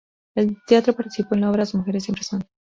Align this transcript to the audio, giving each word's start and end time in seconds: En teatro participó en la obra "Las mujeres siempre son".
En 0.33 0.57
teatro 0.65 0.95
participó 0.95 1.35
en 1.35 1.41
la 1.41 1.49
obra 1.51 1.59
"Las 1.59 1.75
mujeres 1.75 2.05
siempre 2.05 2.23
son". 2.23 2.41